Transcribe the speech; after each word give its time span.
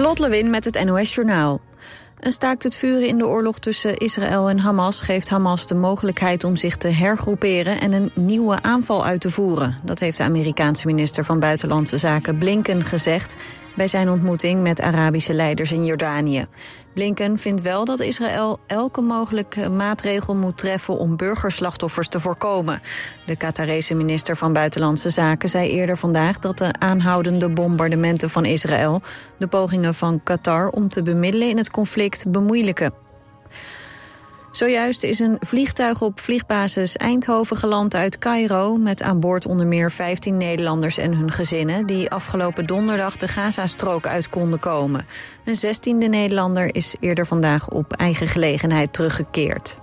Lot 0.00 0.18
Lewin 0.18 0.50
met 0.50 0.64
het 0.64 0.84
NOS 0.84 1.14
Journaal. 1.14 1.60
Een 2.18 2.32
staakt 2.32 2.62
het 2.62 2.76
vuren 2.76 3.06
in 3.06 3.18
de 3.18 3.26
oorlog 3.26 3.58
tussen 3.58 3.96
Israël 3.96 4.48
en 4.48 4.58
Hamas 4.58 5.00
geeft 5.00 5.28
Hamas 5.28 5.66
de 5.66 5.74
mogelijkheid 5.74 6.44
om 6.44 6.56
zich 6.56 6.76
te 6.76 6.88
hergroeperen 6.88 7.80
en 7.80 7.92
een 7.92 8.10
nieuwe 8.14 8.62
aanval 8.62 9.04
uit 9.04 9.20
te 9.20 9.30
voeren. 9.30 9.76
Dat 9.84 9.98
heeft 9.98 10.16
de 10.16 10.22
Amerikaanse 10.22 10.86
minister 10.86 11.24
van 11.24 11.40
Buitenlandse 11.40 11.98
Zaken 11.98 12.38
Blinken 12.38 12.84
gezegd 12.84 13.36
bij 13.76 13.88
zijn 13.88 14.10
ontmoeting 14.10 14.62
met 14.62 14.80
Arabische 14.80 15.34
leiders 15.34 15.72
in 15.72 15.84
Jordanië. 15.84 16.46
Blinken 16.94 17.38
vindt 17.38 17.62
wel 17.62 17.84
dat 17.84 18.00
Israël 18.00 18.58
elke 18.66 19.00
mogelijke 19.00 19.68
maatregel 19.68 20.34
moet 20.34 20.58
treffen 20.58 20.98
om 20.98 21.16
burgerslachtoffers 21.16 22.08
te 22.08 22.20
voorkomen. 22.20 22.80
De 23.26 23.36
Qatarese 23.36 23.94
minister 23.94 24.36
van 24.36 24.52
Buitenlandse 24.52 25.10
Zaken 25.10 25.48
zei 25.48 25.68
eerder 25.68 25.96
vandaag 25.96 26.38
dat 26.38 26.58
de 26.58 26.72
aanhoudende 26.78 27.48
bombardementen 27.50 28.30
van 28.30 28.44
Israël 28.44 29.02
de 29.36 29.46
pogingen 29.46 29.94
van 29.94 30.20
Qatar 30.22 30.68
om 30.68 30.88
te 30.88 31.02
bemiddelen 31.02 31.48
in 31.48 31.56
het 31.56 31.70
conflict 31.70 32.30
bemoeilijken. 32.30 33.09
Zojuist 34.50 35.02
is 35.02 35.18
een 35.18 35.36
vliegtuig 35.40 36.02
op 36.02 36.20
vliegbasis 36.20 36.96
Eindhoven 36.96 37.56
geland 37.56 37.94
uit 37.94 38.18
Cairo... 38.18 38.76
met 38.76 39.02
aan 39.02 39.20
boord 39.20 39.46
onder 39.46 39.66
meer 39.66 39.90
15 39.90 40.36
Nederlanders 40.36 40.98
en 40.98 41.14
hun 41.14 41.30
gezinnen... 41.30 41.86
die 41.86 42.10
afgelopen 42.10 42.66
donderdag 42.66 43.16
de 43.16 43.28
Gazastrook 43.28 44.06
uit 44.06 44.28
konden 44.28 44.58
komen. 44.58 45.06
Een 45.44 45.56
zestiende 45.56 46.06
Nederlander 46.06 46.74
is 46.74 46.94
eerder 47.00 47.26
vandaag 47.26 47.68
op 47.68 47.92
eigen 47.92 48.26
gelegenheid 48.26 48.92
teruggekeerd. 48.92 49.80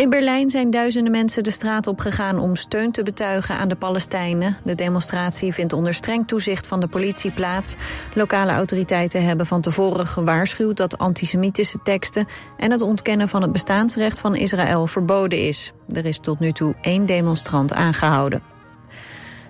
In 0.00 0.10
Berlijn 0.10 0.50
zijn 0.50 0.70
duizenden 0.70 1.12
mensen 1.12 1.42
de 1.42 1.50
straat 1.50 1.86
op 1.86 1.98
gegaan 1.98 2.38
om 2.38 2.56
steun 2.56 2.92
te 2.92 3.02
betuigen 3.02 3.56
aan 3.56 3.68
de 3.68 3.76
Palestijnen. 3.76 4.56
De 4.64 4.74
demonstratie 4.74 5.52
vindt 5.52 5.72
onder 5.72 5.94
streng 5.94 6.28
toezicht 6.28 6.66
van 6.66 6.80
de 6.80 6.88
politie 6.88 7.30
plaats. 7.30 7.74
Lokale 8.14 8.52
autoriteiten 8.52 9.24
hebben 9.24 9.46
van 9.46 9.60
tevoren 9.60 10.06
gewaarschuwd 10.06 10.76
dat 10.76 10.98
antisemitische 10.98 11.78
teksten 11.82 12.26
en 12.56 12.70
het 12.70 12.82
ontkennen 12.82 13.28
van 13.28 13.42
het 13.42 13.52
bestaansrecht 13.52 14.20
van 14.20 14.36
Israël 14.36 14.86
verboden 14.86 15.46
is. 15.46 15.72
Er 15.92 16.06
is 16.06 16.18
tot 16.18 16.38
nu 16.38 16.52
toe 16.52 16.74
één 16.80 17.06
demonstrant 17.06 17.72
aangehouden. 17.72 18.49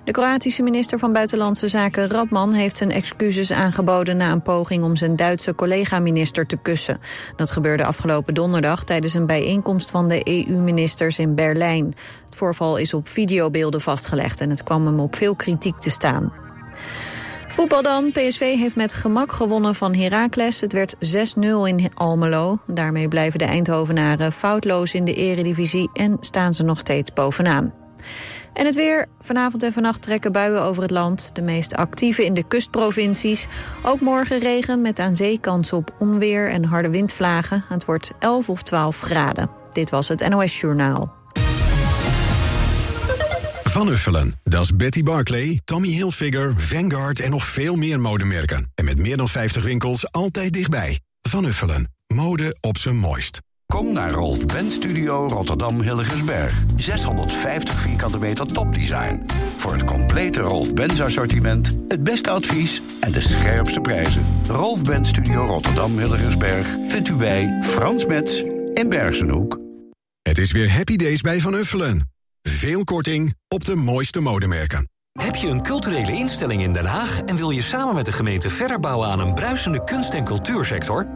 De 0.05 0.13
Kroatische 0.13 0.63
minister 0.63 0.99
van 0.99 1.13
Buitenlandse 1.13 1.69
Zaken 1.69 2.09
Radman 2.09 2.53
heeft 2.53 2.77
zijn 2.77 2.91
excuses 2.91 3.53
aangeboden 3.53 4.17
na 4.17 4.31
een 4.31 4.43
poging 4.43 4.85
om 4.85 4.97
zijn 4.97 5.17
Duitse 5.17 5.55
collega-minister 5.55 6.47
te 6.47 6.57
kussen. 6.57 7.01
Dat 7.37 7.51
gebeurde 7.51 7.85
afgelopen 7.85 8.35
donderdag 8.35 8.85
tijdens 8.85 9.15
een 9.15 9.27
bijeenkomst 9.27 9.91
van 9.91 10.09
de 10.09 10.21
EU-ministers 10.25 11.19
in 11.19 11.35
Berlijn. 11.35 11.95
Het 12.25 12.37
voorval 12.37 12.77
is 12.77 12.95
op 12.95 13.09
videobeelden 13.09 13.81
vastgelegd 13.81 14.41
en 14.41 14.51
het 14.51 14.63
kwam 14.63 14.87
hem 14.87 15.01
op 15.01 15.17
veel 15.17 15.37
kritiek 15.37 15.77
te 15.79 15.91
staan. 15.91 16.33
Voetbal 17.49 17.83
dan. 17.83 18.11
PSV 18.13 18.39
heeft 18.39 18.77
met 18.77 18.95
gemak 18.95 19.33
gewonnen 19.33 19.75
van 19.75 19.95
Heracles. 19.95 20.61
Het 20.61 20.73
werd 20.73 20.95
6-0 20.95 21.41
in 21.65 21.91
Almelo. 21.95 22.59
Daarmee 22.67 23.09
blijven 23.09 23.39
de 23.39 23.45
Eindhovenaren 23.45 24.33
foutloos 24.33 24.95
in 24.95 25.05
de 25.05 25.15
eredivisie... 25.15 25.91
en 25.93 26.17
staan 26.21 26.55
ze 26.55 26.63
nog 26.63 26.79
steeds 26.79 27.13
bovenaan. 27.13 27.80
En 28.61 28.67
het 28.67 28.75
weer. 28.75 29.07
Vanavond 29.21 29.63
en 29.63 29.73
vannacht 29.73 30.03
trekken 30.03 30.33
buien 30.33 30.63
over 30.63 30.83
het 30.83 30.91
land. 30.91 31.31
De 31.35 31.43
meest 31.43 31.75
actieve 31.75 32.25
in 32.25 32.35
de 32.35 32.47
kustprovincies. 32.49 33.47
Ook 33.83 34.01
morgen 34.01 34.39
regen 34.39 34.81
met 34.81 34.99
aan 34.99 35.17
zee 35.17 35.41
kans 35.41 35.73
op 35.73 35.95
onweer 35.99 36.51
en 36.51 36.65
harde 36.65 36.91
windvlagen. 36.91 37.65
Het 37.69 37.85
wordt 37.85 38.13
11 38.19 38.49
of 38.49 38.63
12 38.63 39.01
graden. 39.01 39.51
Dit 39.73 39.91
was 39.91 40.09
het 40.09 40.29
NOS 40.29 40.61
Journaal. 40.61 41.13
Van 43.63 43.89
Uffelen, 43.89 44.41
dat 44.43 44.63
is 44.63 44.77
Betty 44.77 45.03
Barclay, 45.03 45.61
Tommy 45.65 45.89
Hilfiger, 45.89 46.55
Vanguard 46.57 47.21
en 47.21 47.31
nog 47.31 47.47
veel 47.47 47.77
meer 47.77 48.01
modemerken. 48.01 48.71
En 48.75 48.85
met 48.85 48.99
meer 48.99 49.17
dan 49.17 49.29
50 49.29 49.65
winkels 49.65 50.13
altijd 50.13 50.53
dichtbij. 50.53 51.01
Van 51.23 51.45
Uffelen, 51.45 51.93
mode 52.07 52.57
op 52.61 52.79
zijn 52.79 52.97
mooist. 52.97 53.41
Kom 53.71 53.93
naar 53.93 54.11
Rolf 54.11 54.47
Ben 54.47 54.71
Studio 54.71 55.27
Rotterdam 55.27 55.81
Hilligensberg. 55.81 56.63
650 56.77 57.79
vierkante 57.81 58.19
meter 58.19 58.47
topdesign. 58.47 59.23
Voor 59.57 59.73
het 59.73 59.85
complete 59.85 60.41
Rolf 60.41 60.75
Benz 60.75 61.01
assortiment, 61.01 61.79
het 61.89 62.05
beste 62.05 62.31
advies 62.31 62.83
en 63.01 63.13
de 63.13 63.21
scherpste 63.21 63.81
prijzen. 63.81 64.23
Rolf 64.49 64.83
Ben 64.83 65.07
Studio 65.07 65.47
Rotterdam 65.47 65.99
Hilligensberg 65.99 66.69
vindt 66.89 67.09
u 67.09 67.15
bij 67.15 67.59
Frans 67.63 68.07
Metz 68.07 68.43
in 68.75 68.89
Bergenhoek. 68.89 69.61
Het 70.23 70.39
is 70.39 70.53
weer 70.53 70.73
Happy 70.73 70.97
Days 70.97 71.21
bij 71.21 71.41
Van 71.41 71.55
Uffelen. 71.55 72.11
Veel 72.43 72.85
korting 72.85 73.35
op 73.49 73.65
de 73.65 73.77
mooiste 73.77 74.21
modemerken. 74.21 74.89
Heb 75.13 75.35
je 75.35 75.49
een 75.49 75.63
culturele 75.63 76.13
instelling 76.13 76.63
in 76.63 76.73
Den 76.73 76.87
Haag... 76.87 77.21
en 77.21 77.37
wil 77.37 77.51
je 77.51 77.63
samen 77.63 77.95
met 77.95 78.05
de 78.05 78.13
gemeente 78.13 78.51
verder 78.51 78.81
bouwen 78.81 79.09
aan 79.09 79.21
een 79.21 79.35
bruisende 79.35 79.85
kunst- 79.85 80.15
en 80.15 80.25
cultuursector? 80.25 81.07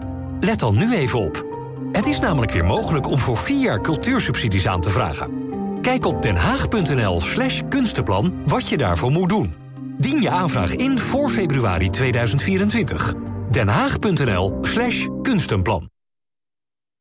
Let 0.41 0.59
dan 0.59 0.79
nu 0.79 0.95
even 0.95 1.19
op. 1.19 1.54
Het 1.95 2.07
is 2.07 2.21
namelijk 2.21 2.53
weer 2.53 2.65
mogelijk 2.65 3.07
om 3.07 3.19
voor 3.19 3.37
vier 3.37 3.61
jaar 3.61 3.81
cultuursubsidies 3.81 4.67
aan 4.67 4.81
te 4.81 4.91
vragen. 4.91 5.51
Kijk 5.81 6.07
op 6.07 6.23
denhaag.nl 6.23 7.21
slash 7.21 7.61
kunstenplan 7.69 8.43
wat 8.45 8.69
je 8.69 8.77
daarvoor 8.77 9.11
moet 9.11 9.29
doen. 9.29 9.55
Dien 9.99 10.21
je 10.21 10.31
aanvraag 10.31 10.73
in 10.73 10.99
voor 10.99 11.29
februari 11.29 11.91
2024. 11.91 13.15
denhaag.nl 13.51 14.59
slash 14.61 15.07
kunstenplan. 15.23 15.91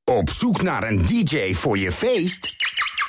Op 0.04 0.30
zoek 0.30 0.62
naar 0.62 0.84
een 0.84 1.06
DJ 1.06 1.54
voor 1.54 1.78
je 1.78 1.92
feest? 1.92 2.56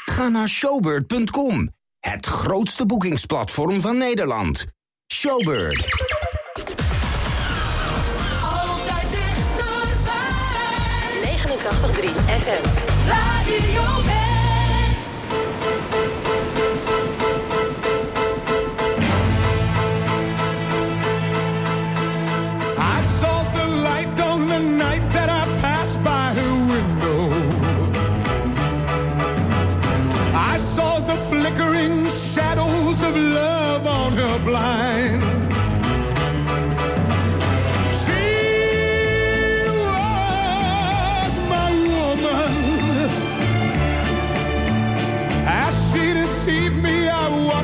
Ga 0.05 0.29
naar 0.29 0.49
showbird.com, 0.49 1.71
het 2.01 2.27
grootste 2.27 2.87
boekingsplatform 2.87 3.81
van 3.81 3.97
Nederland. 3.97 4.67
Showbird. 5.13 5.87
FM. 11.67 12.61
Radio 13.09 14.24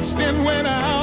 and 0.02 0.44
went 0.46 0.66
out 0.66 0.99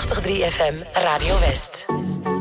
FM 0.00 0.82
Radio 1.04 1.36
West. 1.40 2.39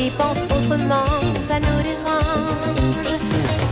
Qui 0.00 0.10
pensent 0.10 0.44
autrement, 0.44 1.04
ça 1.38 1.56
nous 1.60 1.80
dérange. 1.82 3.20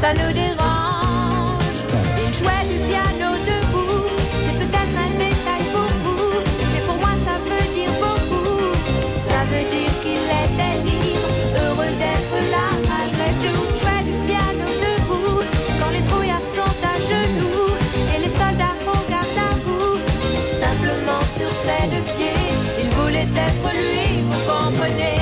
Ça 0.01 0.13
nous 0.13 0.33
dérange. 0.43 1.79
Il 2.23 2.33
jouait 2.39 2.65
du 2.71 2.79
piano 2.89 3.29
debout. 3.51 4.05
C'est 4.45 4.59
peut-être 4.63 4.97
un 5.07 5.13
détail 5.25 5.65
pour 5.73 5.91
vous, 6.05 6.33
mais 6.73 6.83
pour 6.87 6.97
moi 6.97 7.15
ça 7.27 7.37
veut 7.49 7.69
dire 7.79 7.95
beaucoup. 8.05 8.61
Ça 9.29 9.41
veut 9.51 9.67
dire 9.75 9.93
qu'il 10.03 10.25
était 10.45 10.77
libre, 10.89 11.31
heureux 11.63 11.93
d'être 12.03 12.37
là 12.55 12.67
malgré 12.93 13.29
tout. 13.43 13.63
Jouait 13.81 14.05
du 14.11 14.17
piano 14.29 14.67
debout 14.85 15.41
quand 15.81 15.93
les 15.97 16.05
trouillards 16.11 16.51
sont 16.59 16.79
à 16.93 16.95
genoux 17.11 17.73
et 18.13 18.19
les 18.25 18.33
soldats 18.41 18.77
regardent 18.91 19.45
à 19.51 19.55
vous. 19.65 19.97
Simplement 20.63 21.23
sur 21.39 21.53
ses 21.65 21.85
deux 21.93 22.05
pieds, 22.17 22.45
il 22.83 22.89
voulait 22.97 23.33
être 23.47 23.69
lui, 23.81 24.23
vous 24.29 24.43
comprenez. 24.53 25.18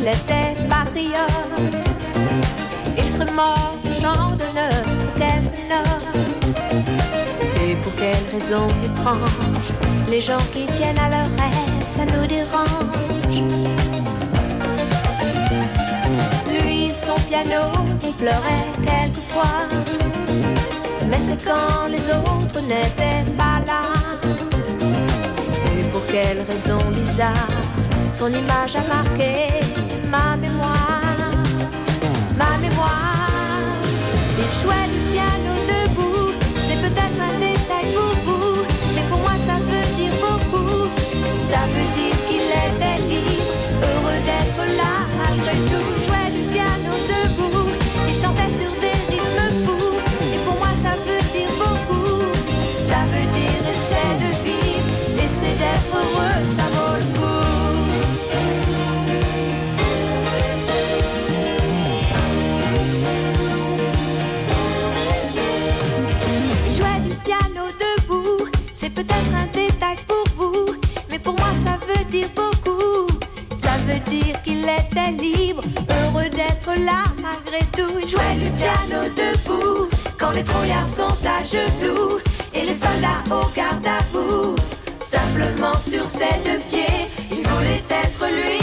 Qu'il 0.00 0.08
était 0.08 0.56
patriote. 0.68 1.30
Il 2.96 3.08
serait 3.10 3.32
mort 3.32 3.76
de 3.84 3.92
genre 3.92 4.32
d'honneur 4.38 4.84
pour 4.98 5.14
quelques 5.14 5.64
notes. 5.68 6.08
Et 7.62 7.74
pour 7.76 7.94
quelle 7.96 8.24
raison 8.32 8.66
étrange, 8.84 9.66
les 10.08 10.20
gens 10.20 10.44
qui 10.52 10.64
tiennent 10.64 10.98
à 10.98 11.10
leurs 11.10 11.32
rêves, 11.40 11.86
ça 11.88 12.04
nous 12.06 12.26
dérange. 12.26 13.42
Lui, 16.48 16.90
son 17.06 17.20
piano, 17.28 17.62
il 18.02 18.14
pleurait 18.14 18.68
quelquefois. 18.84 19.68
Mais 21.10 21.18
c'est 21.26 21.44
quand 21.44 21.88
les 21.88 22.06
autres 22.08 22.60
n'étaient 22.62 23.30
pas 23.36 23.60
là. 23.66 23.82
Et 25.78 25.82
pour 25.92 26.04
quelle 26.06 26.38
raison 26.50 26.78
bizarre, 26.90 27.60
son 28.14 28.28
image 28.28 28.76
a 28.76 28.94
marqué 28.94 29.69
ma 30.10 30.36
mémoire. 30.36 31.00
Ma 32.36 32.58
mémoire, 32.58 33.76
il 34.38 34.50
jouait 34.60 34.89
malgré 77.80 77.86
tout. 77.86 77.98
Il 78.02 78.08
jouait 78.08 78.36
du 78.38 78.50
piano 78.52 79.08
debout, 79.16 79.88
quand 80.18 80.30
les 80.32 80.44
trouillards 80.44 80.88
sont 80.88 81.16
à 81.26 81.44
genoux 81.44 82.18
et 82.54 82.64
les 82.64 82.74
soldats 82.74 83.22
au 83.30 83.44
garde 83.54 83.86
à 83.86 84.02
vous. 84.12 84.56
Simplement 85.10 85.74
sur 85.78 86.04
ses 86.04 86.36
deux 86.44 86.58
pieds, 86.70 87.08
il 87.30 87.46
voulait 87.46 87.82
être 87.90 88.26
lui, 88.32 88.59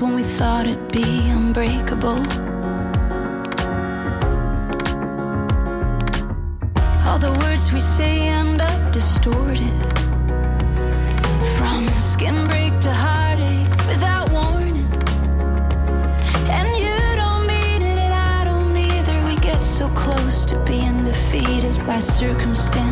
when 0.00 0.14
we 0.14 0.22
thought 0.22 0.66
it'd 0.66 0.92
be 0.92 1.28
unbreakable. 1.28 2.20
All 7.06 7.18
the 7.18 7.36
words 7.42 7.70
we 7.72 7.80
say 7.80 8.28
end 8.28 8.62
up 8.62 8.92
distorted. 8.92 9.78
From 11.56 11.86
skin 11.98 12.46
break 12.46 12.78
to 12.80 12.92
heartache 12.92 13.76
without 13.88 14.30
warning. 14.30 14.90
And 16.58 16.68
you 16.82 16.96
don't 17.22 17.46
mean 17.46 17.82
it, 17.82 17.98
and 18.06 18.14
I 18.14 18.44
don't 18.44 18.76
either. 18.76 19.26
We 19.26 19.36
get 19.36 19.60
so 19.60 19.88
close 19.90 20.46
to 20.46 20.58
being 20.64 21.04
defeated 21.04 21.76
by 21.86 22.00
circumstance. 22.00 22.89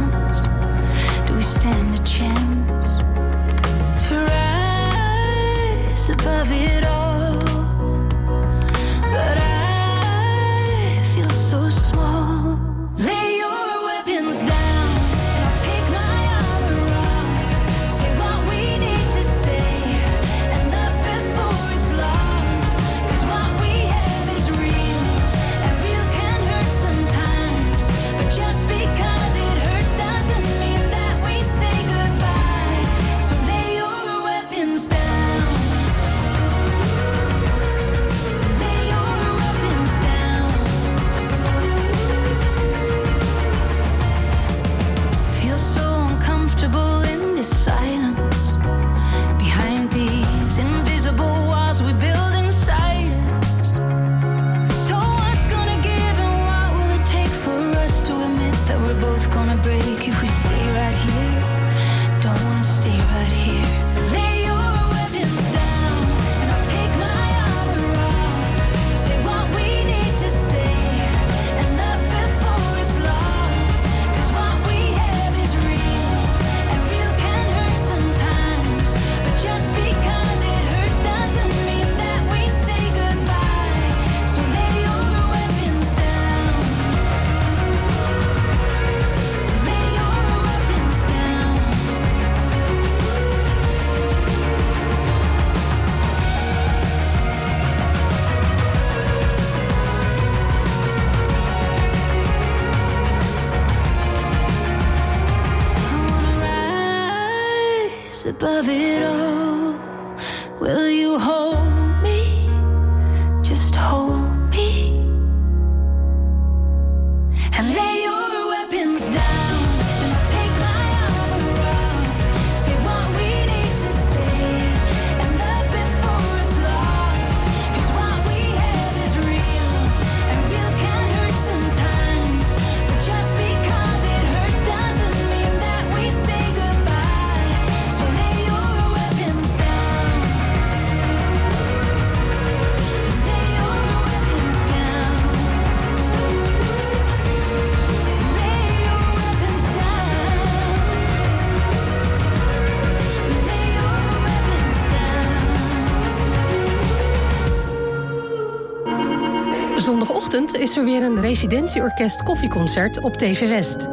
residentieorkest 161.21 162.23
koffieconcert 162.23 163.01
op 163.01 163.17
TV 163.17 163.49
West. 163.49 163.89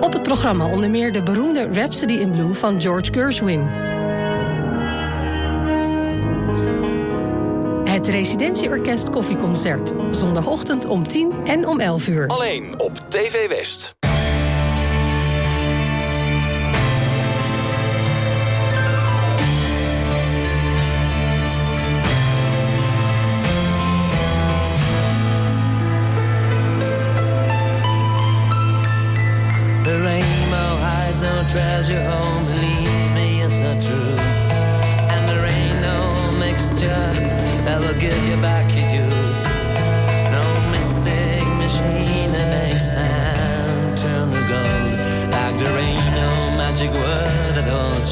Op 0.00 0.12
het 0.12 0.22
programma 0.22 0.72
onder 0.72 0.90
meer 0.90 1.12
de 1.12 1.22
beroemde 1.22 1.68
Rhapsody 1.72 2.12
in 2.12 2.30
Blue 2.30 2.54
van 2.54 2.80
George 2.80 3.12
Gershwin. 3.12 3.60
Het 7.84 8.08
Residentieorkest 8.08 9.10
Koffieconcert. 9.10 9.92
Zondagochtend 10.10 10.86
om 10.86 11.08
10 11.08 11.32
en 11.44 11.68
om 11.68 11.80
11 11.80 12.08
uur. 12.08 12.26
Alleen 12.26 12.80
op 12.80 12.96
TV 13.08 13.48
West. 13.48 13.95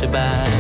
passerby 0.07 0.54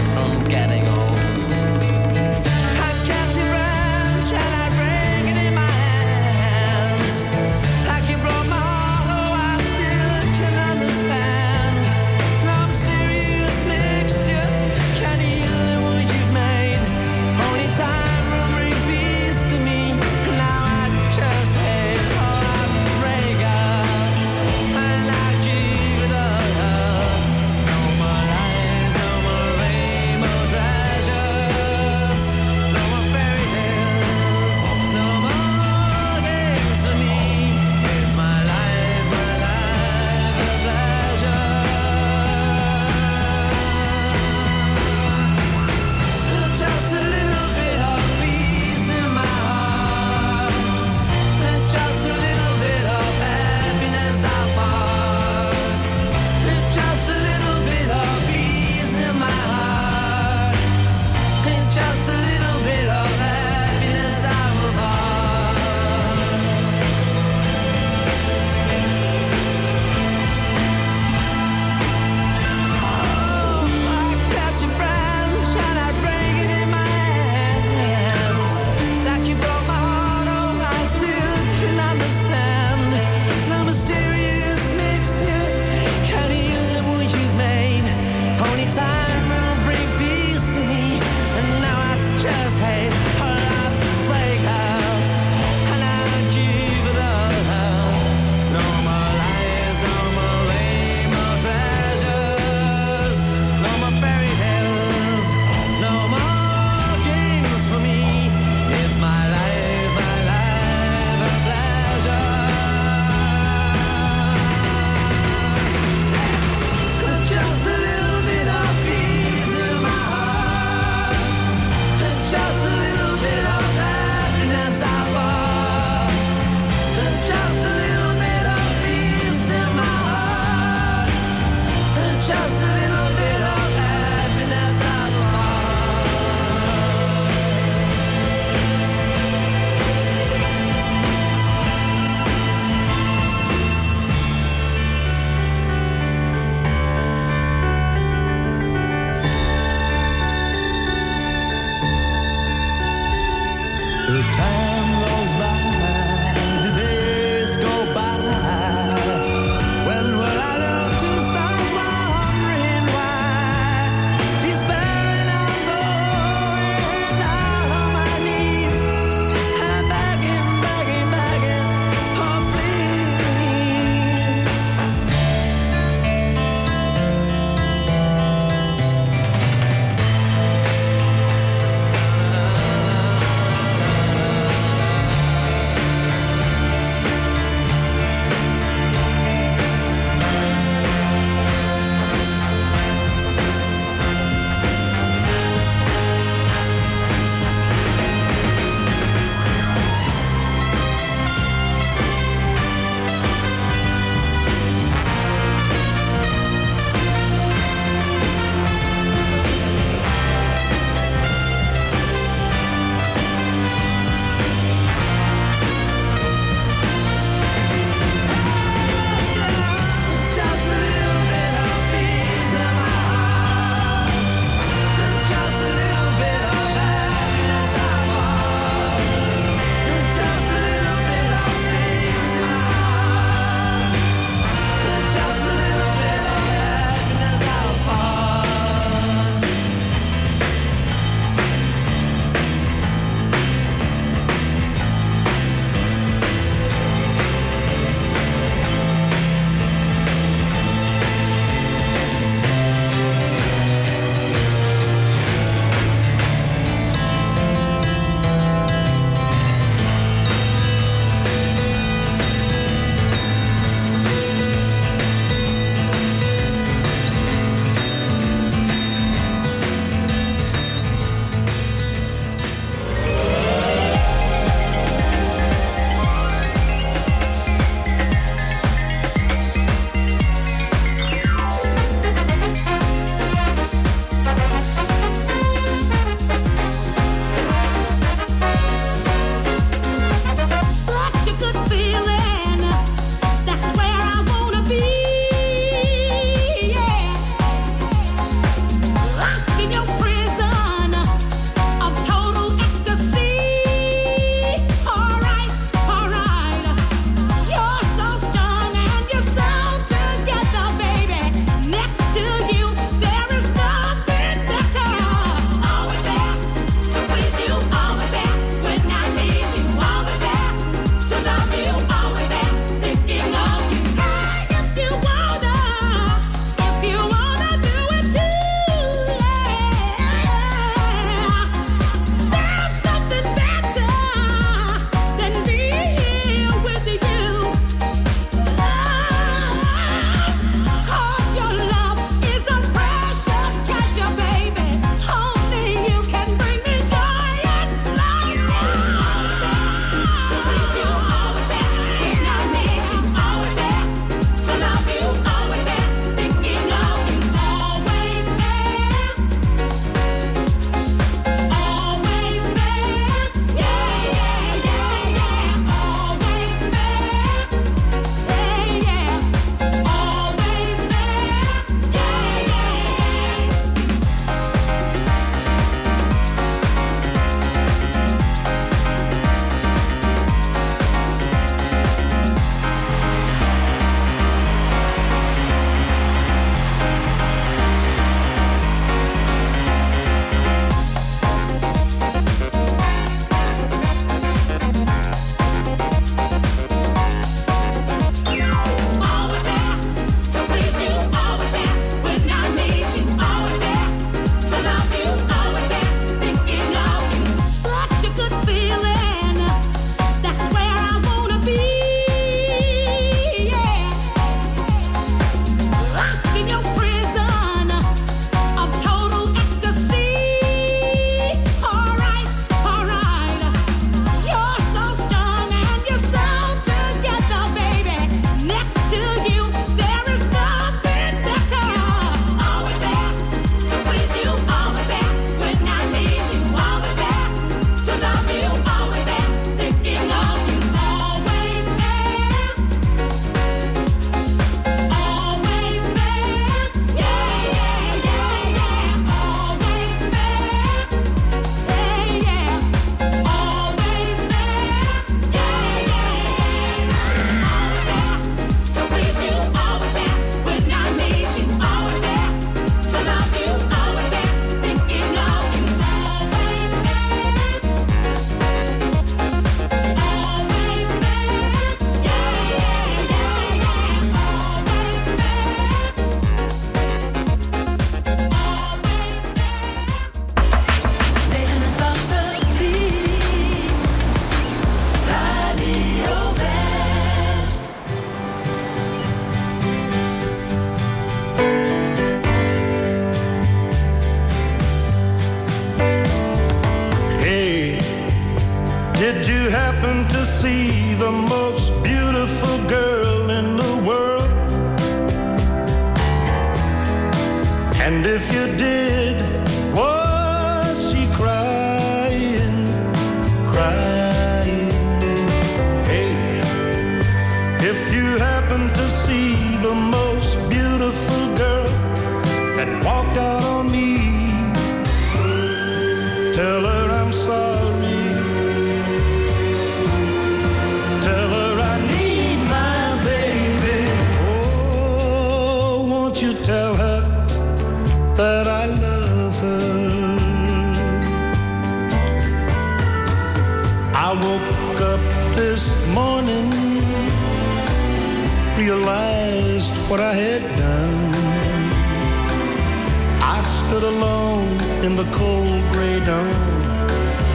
in 554.85 554.97
the 554.97 555.11
cold 555.12 555.62
gray 555.72 555.99
dawn. 556.01 556.35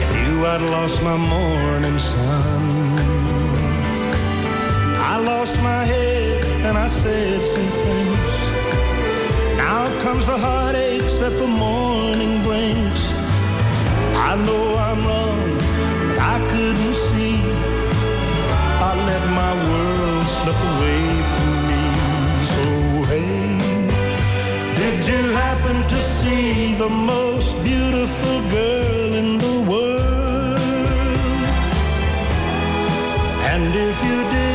I 0.04 0.22
knew 0.22 0.46
I'd 0.46 0.62
lost 0.70 1.02
my 1.02 1.16
morning 1.16 1.98
sun. 1.98 2.62
I 5.12 5.16
lost 5.18 5.56
my 5.60 5.84
head 5.84 6.44
and 6.66 6.78
I 6.78 6.86
said 6.86 7.44
some 7.44 7.70
things. 7.82 8.38
Now 9.56 9.80
comes 10.04 10.26
the 10.26 10.38
heartaches 10.38 11.18
that 11.18 11.34
the 11.42 11.48
morning 11.48 12.40
brings. 12.42 13.02
I 14.30 14.32
know 14.46 14.64
I'm 14.88 15.00
wrong, 15.08 15.50
but 16.08 16.18
I 16.34 16.36
couldn't 16.50 16.96
see. 17.08 17.36
I 18.88 18.90
let 19.10 19.24
my 19.42 19.52
world 19.68 20.24
slip 20.36 20.60
away 20.72 21.02
from 21.32 21.50
me. 21.68 21.82
So 22.52 22.64
hey. 23.10 23.79
Did 25.00 25.08
you 25.08 25.32
happen 25.32 25.88
to 25.88 25.96
see 25.96 26.74
the 26.74 26.90
most 26.90 27.56
beautiful 27.64 28.42
girl 28.50 29.14
in 29.14 29.38
the 29.38 29.60
world? 29.70 30.58
And 33.50 33.74
if 33.74 34.04
you 34.04 34.30
did, 34.30 34.49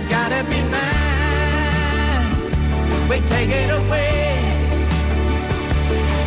You 0.00 0.08
gotta 0.08 0.42
be 0.44 0.62
mine. 0.70 2.32
We 3.10 3.20
take 3.20 3.50
it 3.50 3.70
away. 3.70 4.38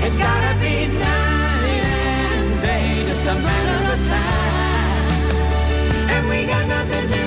It's 0.04 0.18
gotta 0.18 0.54
be 0.60 0.88
mine, 0.88 1.84
and 1.84 2.62
day, 2.62 3.04
just 3.08 3.24
a 3.24 3.36
matter 3.48 3.94
of 3.94 4.00
time. 4.08 5.08
And 6.14 6.28
we 6.30 6.46
got 6.46 6.68
nothing 6.68 7.08
to 7.08 7.23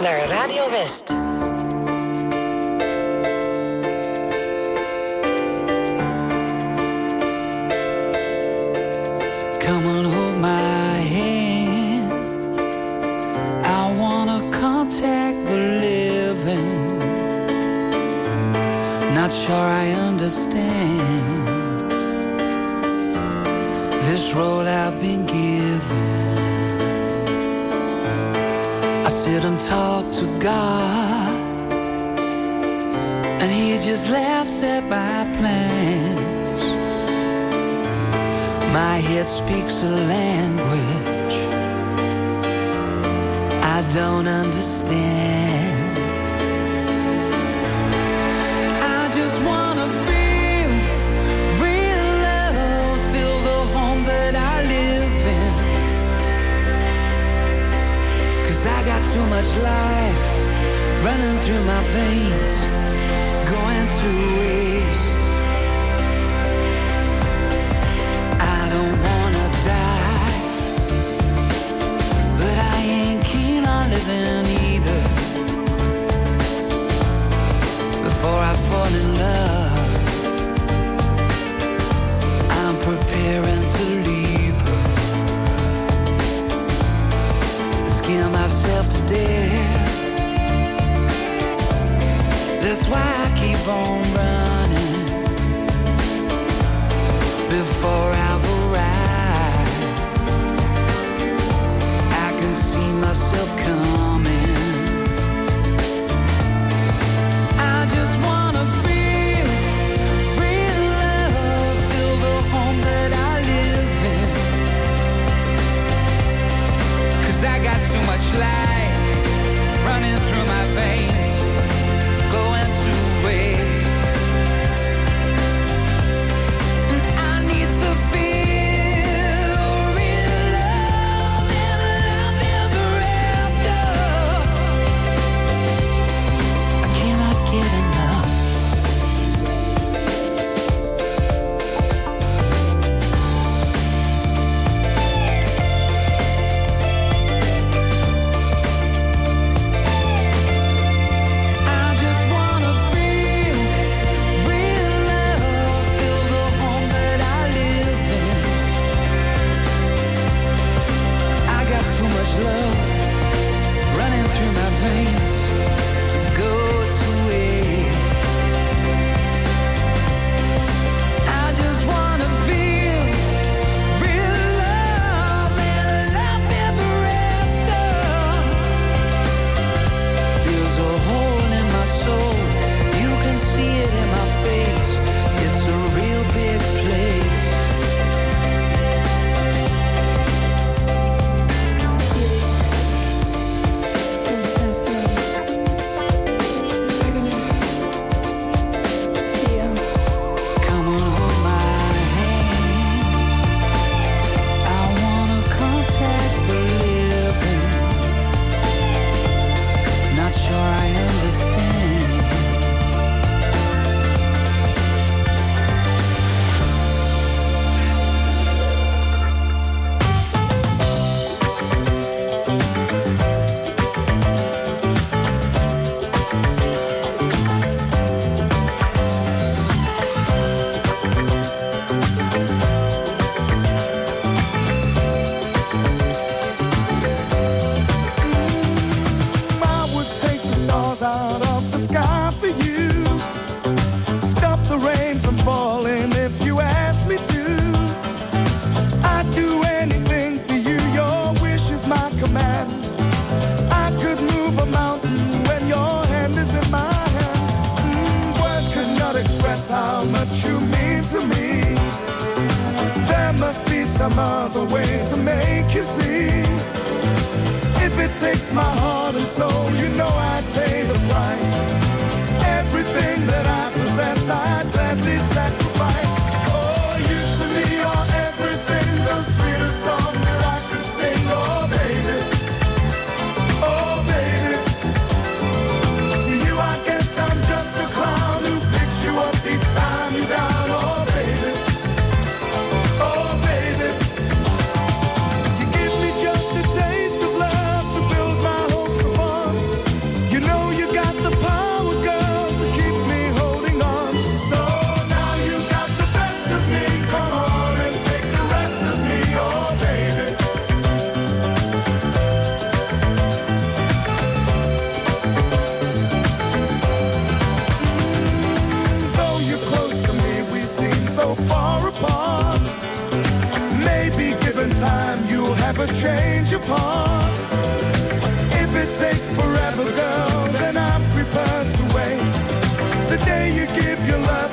naar 0.00 0.28
Radio 0.28 0.70
West. 0.70 1.12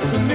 to 0.08 0.20
me. 0.20 0.35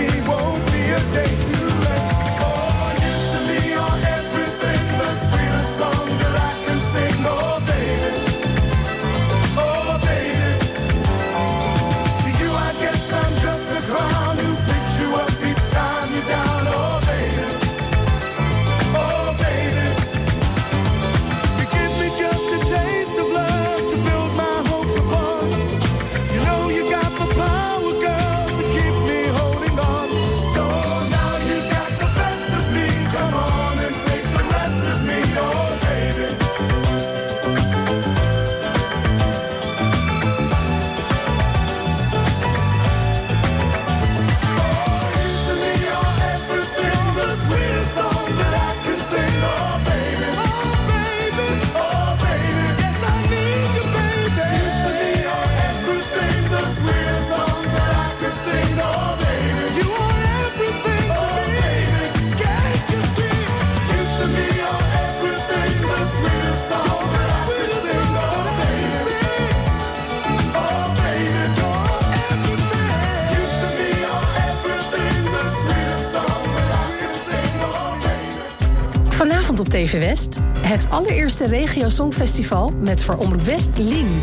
TV 79.71 79.93
West. 79.93 80.39
Het 80.59 80.87
allereerste 80.91 81.47
Regio 81.47 81.89
Songfestival 81.89 82.73
met 82.81 83.03
voor 83.03 83.15
Omroep 83.15 83.43
West 83.43 83.79
Lien. 83.79 84.23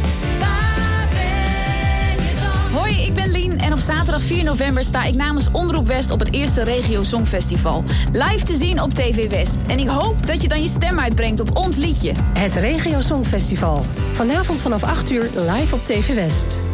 Hoi, 2.72 2.94
ik 3.06 3.14
ben 3.14 3.32
Lien 3.32 3.60
en 3.60 3.74
op 3.74 3.80
zaterdag 3.80 4.22
4 4.22 4.44
november 4.44 4.84
sta 4.84 5.04
ik 5.04 5.16
namens 5.16 5.52
Omroep 5.52 5.88
West 5.88 6.12
op 6.12 6.20
het 6.20 6.34
eerste 6.34 6.64
Regio 6.64 7.04
Songfestival. 7.04 7.84
Live 8.12 8.46
te 8.46 8.56
zien 8.56 8.82
op 8.82 8.94
TV 8.94 9.30
West. 9.30 9.58
En 9.68 9.80
ik 9.80 9.88
hoop 9.88 10.28
dat 10.28 10.42
je 10.42 10.48
dan 10.48 10.62
je 10.62 10.68
stem 10.68 11.00
uitbrengt 11.00 11.40
op 11.40 11.58
ons 11.58 11.78
liedje. 11.78 12.12
Het 12.38 12.54
Regio 12.54 13.02
Songfestival. 13.02 13.86
Vanavond 14.12 14.60
vanaf 14.60 14.84
8 14.84 15.12
uur 15.12 15.30
live 15.36 15.76
op 15.76 15.86
TV 15.86 16.16
West. 16.16 16.67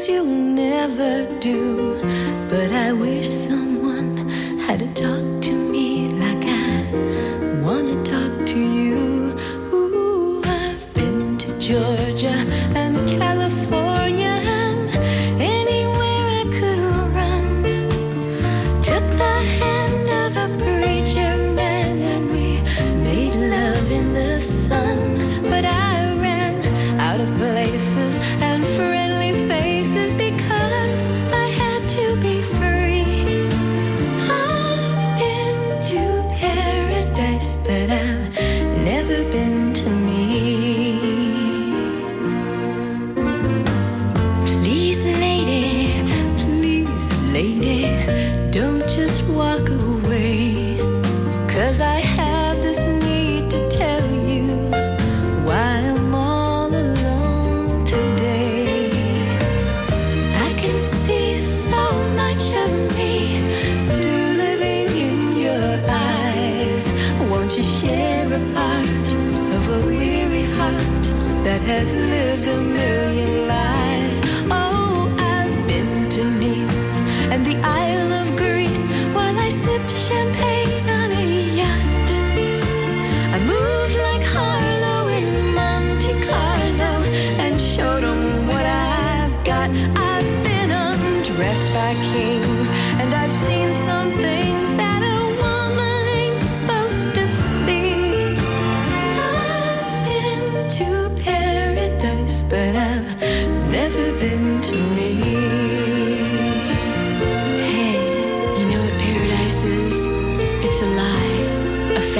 things 0.00 0.08
you'll 0.08 0.24
never 0.24 1.26
do, 1.40 1.98
but 2.48 2.72
I 2.72 2.92
will. 2.92 3.09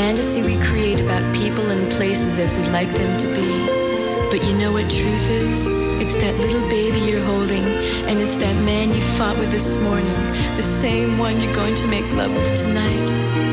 fantasy 0.01 0.41
we 0.43 0.57
create 0.65 0.99
about 0.99 1.23
people 1.35 1.67
and 1.69 1.93
places 1.93 2.39
as 2.39 2.55
we'd 2.55 2.69
like 2.69 2.91
them 2.91 3.19
to 3.19 3.27
be. 3.37 3.51
But 4.31 4.43
you 4.47 4.55
know 4.57 4.73
what 4.73 4.91
truth 4.91 5.29
is? 5.29 5.67
It's 6.03 6.15
that 6.15 6.35
little 6.39 6.67
baby 6.71 7.01
you're 7.01 7.23
holding, 7.23 7.65
and 8.09 8.19
it's 8.19 8.37
that 8.37 8.57
man 8.65 8.95
you 8.95 9.03
fought 9.19 9.37
with 9.37 9.51
this 9.51 9.77
morning, 9.83 10.21
the 10.57 10.63
same 10.63 11.19
one 11.19 11.39
you're 11.39 11.55
going 11.55 11.75
to 11.75 11.87
make 11.87 12.11
love 12.15 12.33
with 12.33 12.57
tonight. 12.57 13.07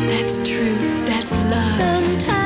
That's 0.07 0.37
truth, 0.37 1.05
that's 1.05 1.33
love. 1.51 1.79
Sometimes 1.83 2.36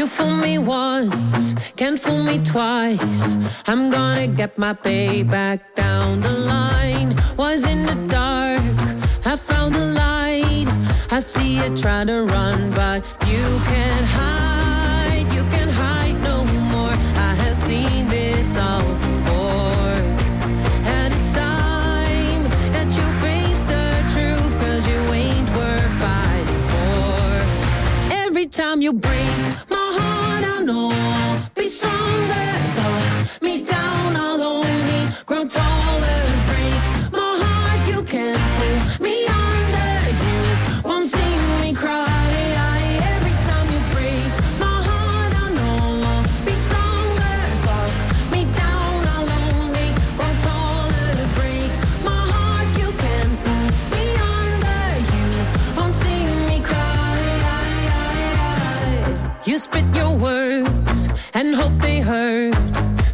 You 0.00 0.06
fool 0.06 0.34
me 0.34 0.56
once, 0.56 1.54
can't 1.76 2.00
fool 2.00 2.22
me 2.24 2.42
twice. 2.42 3.36
I'm 3.66 3.90
gonna 3.90 4.28
get 4.28 4.56
my 4.56 4.72
payback 4.72 5.74
down 5.74 6.22
the 6.22 6.32
line. 6.32 7.14
Was 7.36 7.66
in 7.66 7.84
the 7.84 7.96
dark, 8.08 8.62
I 9.26 9.36
found 9.36 9.74
the 9.74 9.84
light. 10.02 10.68
I 11.10 11.20
see 11.20 11.56
you 11.56 11.76
try 11.76 12.06
to 12.06 12.24
run, 12.24 12.70
but 12.70 13.04
you 13.28 13.44
can't 13.72 14.06
hide, 14.06 15.26
you 15.34 15.42
can't 15.54 15.70
hide 15.70 16.18
no 16.22 16.46
more. 16.72 16.94
I 17.28 17.34
have 17.42 17.56
seen 17.56 18.08
this 18.08 18.56
all 18.56 18.80
before. 19.04 19.98
And 20.96 21.12
it's 21.12 21.32
time 21.32 22.42
that 22.72 22.88
you 22.96 23.06
face 23.20 23.62
the 23.74 23.86
truth, 24.14 24.52
cause 24.62 24.82
you 24.88 25.00
ain't 25.12 25.50
worth 25.54 25.92
fighting 26.00 26.62
for. 26.72 28.14
Every 28.24 28.46
time 28.46 28.80
you 28.80 28.94
break 28.94 29.36
my 29.68 29.89
know. 30.72 31.42
Be 31.54 31.66
so 31.68 31.89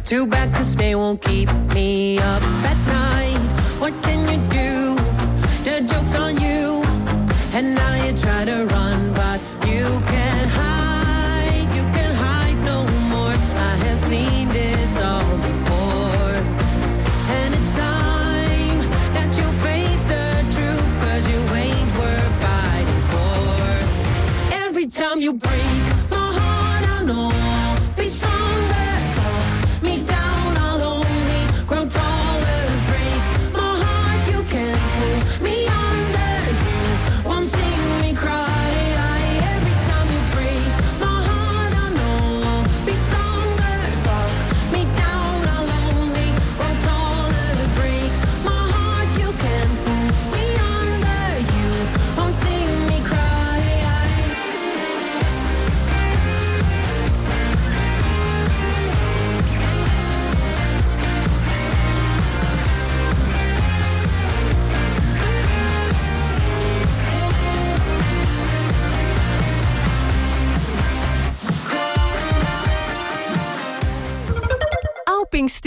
Too 0.07 0.25
bad, 0.25 0.53
this 0.53 0.73
day 0.73 0.95
won't 0.95 1.21
keep 1.21 1.51
me 1.75 2.17
up. 2.17 2.56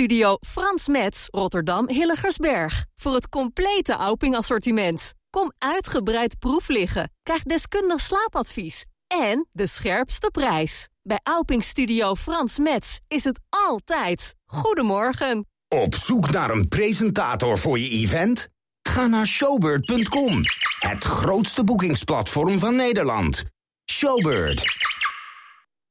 Studio 0.01 0.37
Frans 0.47 0.89
Metz, 0.89 1.27
Rotterdam 1.31 1.89
Hilligersberg. 1.89 2.85
Voor 2.97 3.15
het 3.15 3.29
complete 3.29 3.93
Auping 3.93 4.37
assortiment. 4.37 5.15
Kom 5.31 5.53
uitgebreid 5.59 6.39
proef 6.39 6.69
liggen. 6.69 7.13
Krijg 7.23 7.43
deskundig 7.43 8.01
slaapadvies. 8.01 8.85
En 9.07 9.49
de 9.53 9.67
scherpste 9.67 10.31
prijs. 10.31 10.89
Bij 11.03 11.21
Auping 11.23 11.65
Studio 11.65 12.15
Frans 12.15 12.59
Metz 12.59 12.99
is 13.09 13.25
het 13.25 13.41
altijd. 13.49 14.35
Goedemorgen. 14.47 15.47
Op 15.69 15.95
zoek 15.95 16.31
naar 16.31 16.51
een 16.51 16.69
presentator 16.69 17.59
voor 17.59 17.79
je 17.79 17.89
event? 17.89 18.49
Ga 18.83 19.07
naar 19.07 19.27
showbird.com, 19.27 20.41
het 20.79 21.05
grootste 21.05 21.65
boekingsplatform 21.65 22.59
van 22.59 22.77
Nederland. 22.77 23.45
Showbird. 23.91 24.63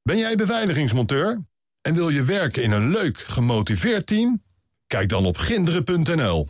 Ben 0.04 0.18
jij 0.18 0.36
beveiligingsmonteur 0.36 1.49
en 1.90 1.96
wil 1.96 2.10
je 2.10 2.24
werken 2.24 2.64
in 2.64 2.72
een 2.72 2.90
leuk, 2.90 3.18
gemotiveerd 3.18 4.08
team? 4.08 4.44
Kijk 4.88 5.10
dan 5.10 5.26
op 5.26 5.38
ginderen.nl. 5.38 6.48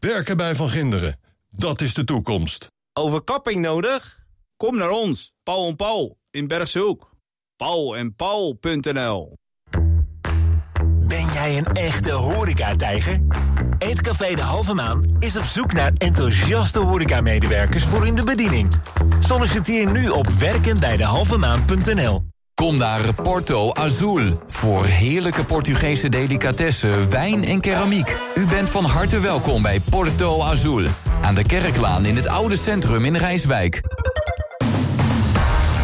Werken 0.00 0.36
bij 0.36 0.54
Van 0.54 0.70
Ginderen, 0.70 1.20
dat 1.56 1.80
is 1.80 1.94
de 1.94 2.04
toekomst. 2.04 2.70
Overkapping 2.92 3.60
nodig? 3.60 4.26
Kom 4.56 4.76
naar 4.76 4.90
ons, 4.90 5.32
Paul 5.42 5.68
en 5.68 5.76
Paul 5.76 6.18
in 6.30 6.46
Bergshoek. 6.46 7.14
Paul 7.56 7.96
en 7.96 8.14
Paul.nl 8.14 9.36
Ben 11.06 11.26
jij 11.32 11.58
een 11.58 11.66
echte 11.66 12.12
horecatijger? 12.12 13.20
Eetcafé 13.78 14.34
De 14.34 14.42
Halve 14.42 14.74
Maan 14.74 15.16
is 15.18 15.36
op 15.36 15.44
zoek 15.44 15.72
naar 15.72 15.92
enthousiaste 15.96 16.78
horecamedewerkers 16.78 17.84
voor 17.84 18.06
in 18.06 18.14
de 18.14 18.24
bediening. 18.24 18.72
Solliciteer 19.20 19.92
nu 19.92 20.08
op 20.08 20.28
werkenbijdehalvemaan.nl. 20.28 22.33
Kom 22.64 22.76
naar 22.76 23.14
Porto 23.22 23.72
Azul 23.72 24.42
voor 24.46 24.84
heerlijke 24.84 25.44
Portugese 25.44 26.08
delicatessen, 26.08 27.10
wijn 27.10 27.44
en 27.44 27.60
keramiek. 27.60 28.16
U 28.34 28.46
bent 28.46 28.68
van 28.68 28.84
harte 28.84 29.20
welkom 29.20 29.62
bij 29.62 29.80
Porto 29.90 30.42
Azul. 30.42 30.86
Aan 31.20 31.34
de 31.34 31.42
Kerklaan 31.42 32.04
in 32.04 32.16
het 32.16 32.28
oude 32.28 32.56
centrum 32.56 33.04
in 33.04 33.16
Rijswijk. 33.16 33.80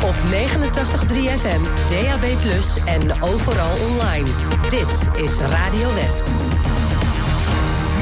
Op 0.03 0.15
89.3 0.31 1.39
FM, 1.39 1.63
DAB+, 1.89 2.25
en 2.85 3.23
overal 3.23 3.77
online. 3.89 4.29
Dit 4.69 5.23
is 5.25 5.39
Radio 5.39 5.95
West. 5.95 6.33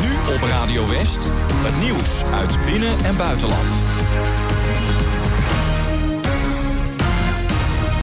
Nu 0.01 0.35
op 0.35 0.43
Radio 0.43 0.89
West, 0.89 1.31
het 1.51 1.81
nieuws 1.81 2.23
uit 2.33 2.65
binnen- 2.65 3.05
en 3.05 3.17
buitenland. 3.17 3.69